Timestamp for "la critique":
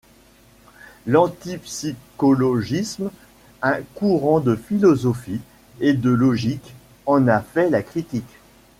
7.69-8.37